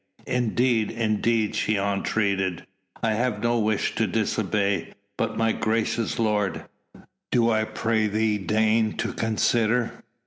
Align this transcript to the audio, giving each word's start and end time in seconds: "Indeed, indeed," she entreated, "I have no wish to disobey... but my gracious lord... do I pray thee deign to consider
"Indeed, 0.25 0.89
indeed," 0.89 1.53
she 1.55 1.77
entreated, 1.77 2.65
"I 3.03 3.13
have 3.13 3.43
no 3.43 3.59
wish 3.59 3.93
to 3.93 4.07
disobey... 4.07 4.93
but 5.15 5.37
my 5.37 5.51
gracious 5.51 6.17
lord... 6.17 6.65
do 7.31 7.51
I 7.51 7.65
pray 7.65 8.07
thee 8.07 8.39
deign 8.39 8.93
to 8.97 9.13
consider 9.13 10.03